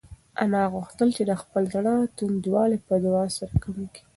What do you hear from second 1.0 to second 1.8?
چې د خپل